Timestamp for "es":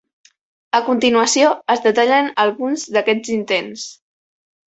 1.75-1.83